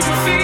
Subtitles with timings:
[0.00, 0.43] life.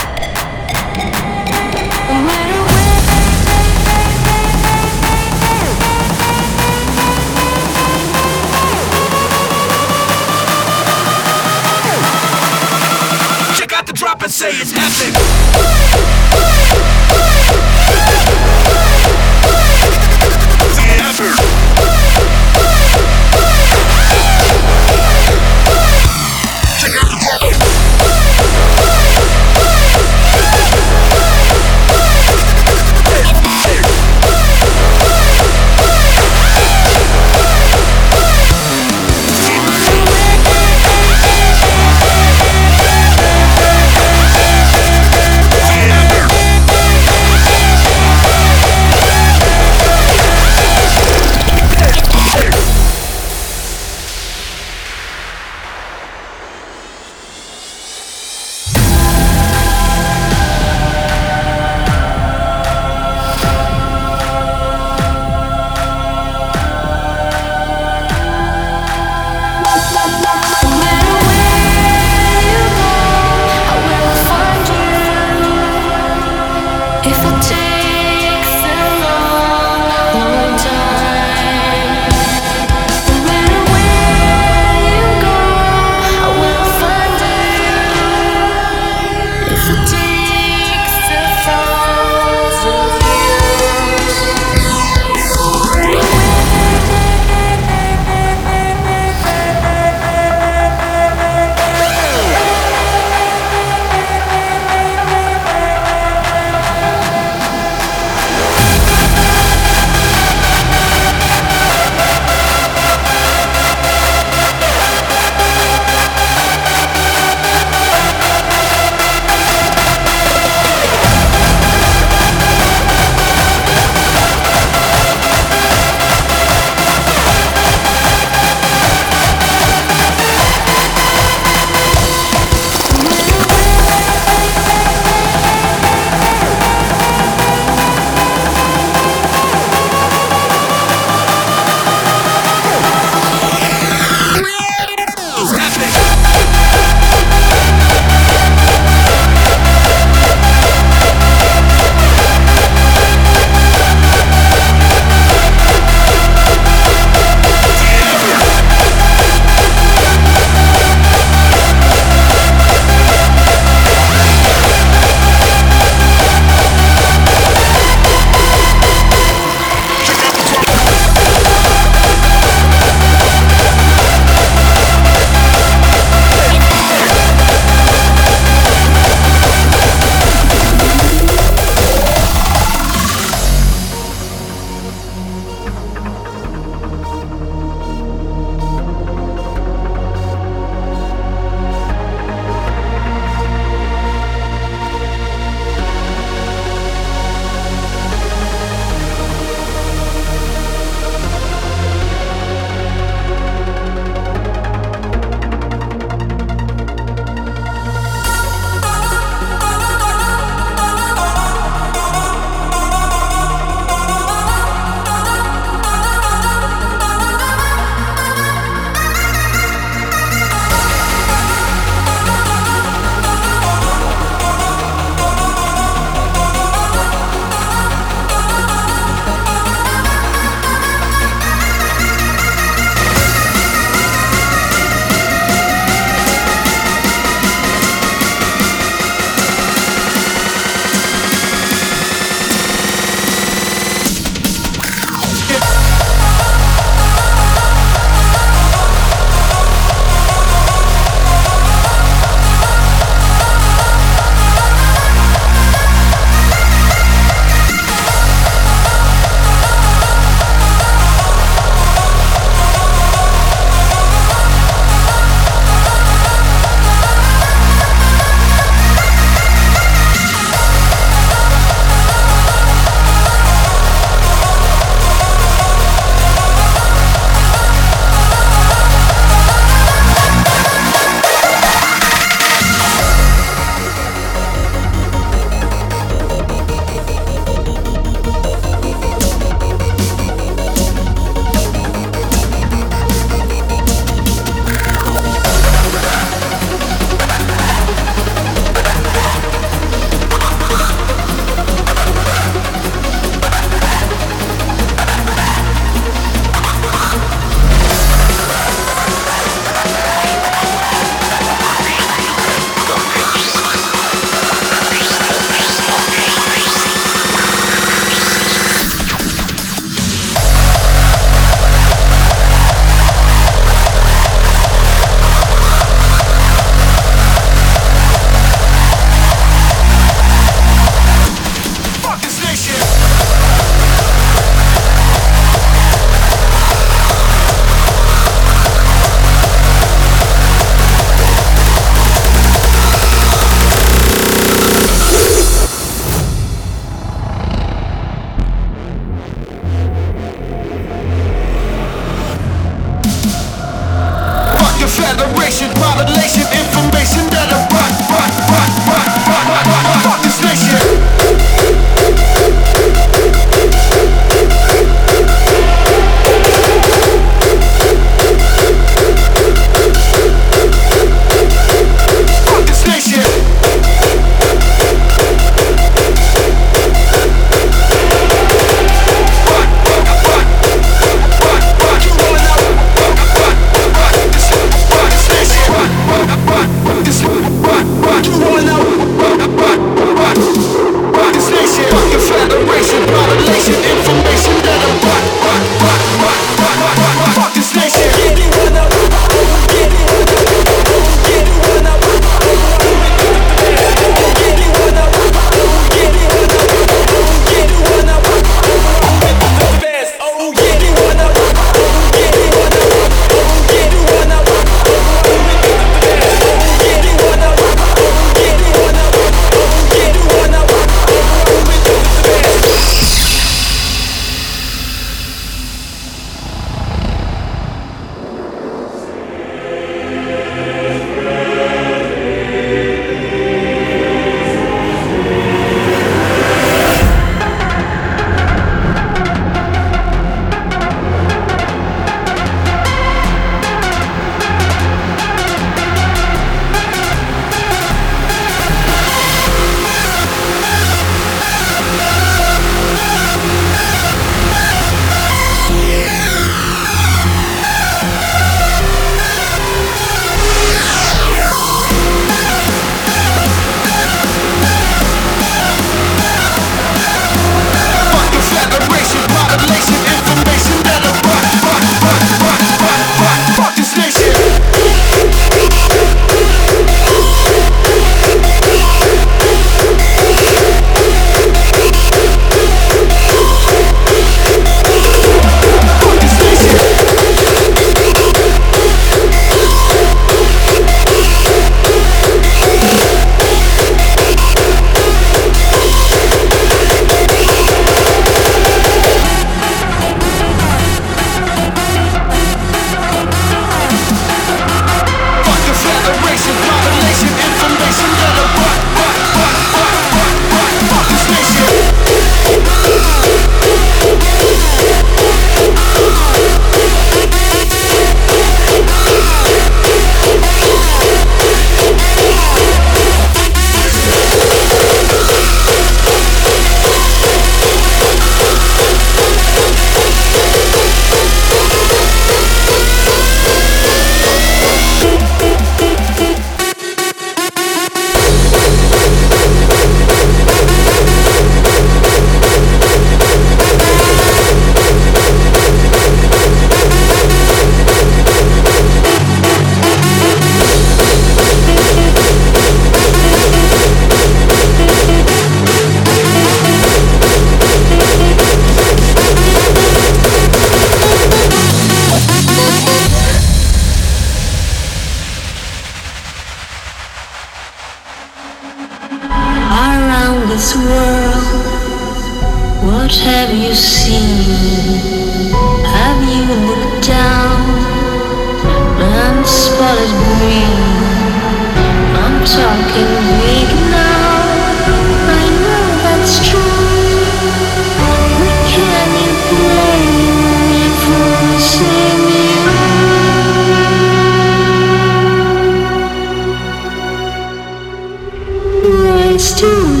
[599.59, 600.00] You?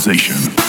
[0.00, 0.59] Civilization.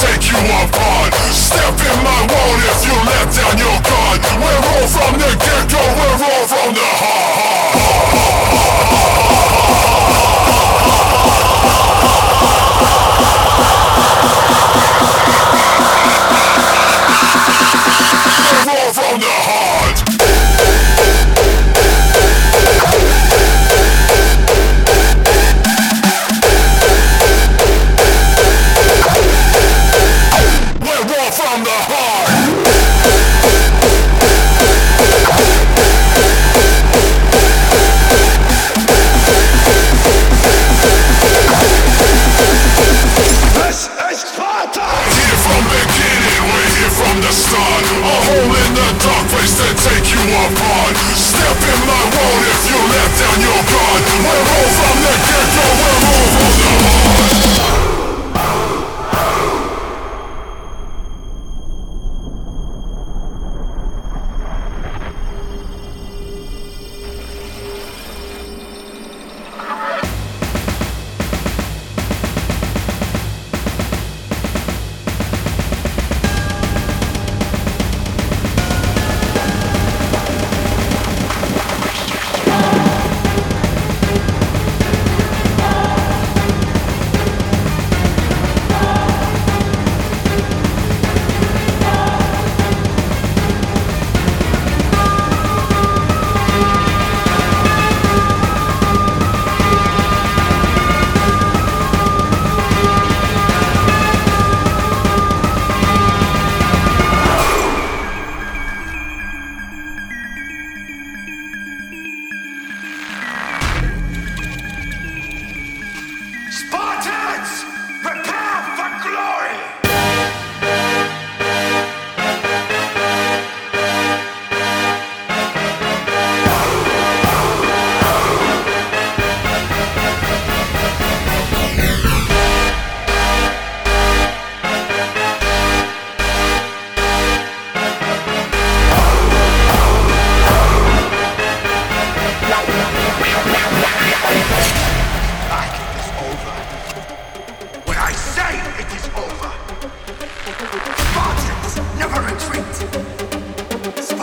[0.00, 4.18] take you apart Step in my world if you let down your guard.
[4.40, 6.35] We're all from the get-go, we're all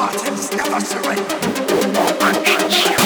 [0.03, 3.02] Spartans never surrender.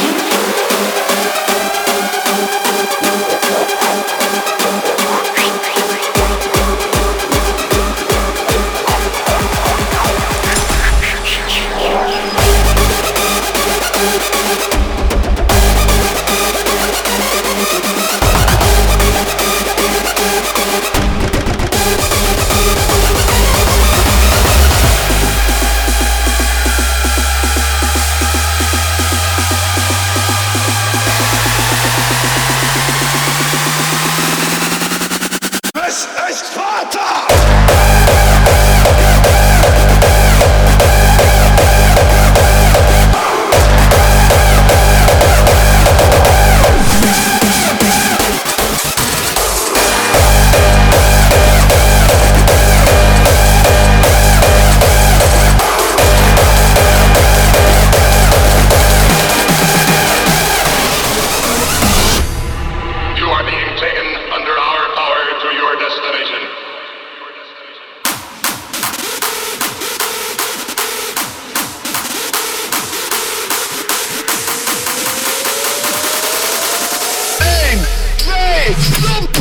[78.74, 79.37] Some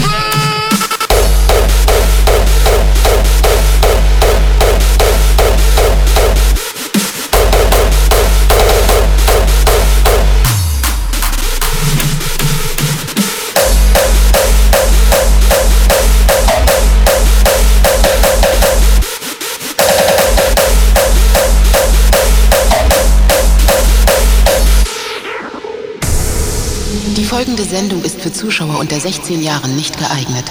[27.79, 30.51] Sendung ist für Zuschauer unter 16 Jahren nicht geeignet.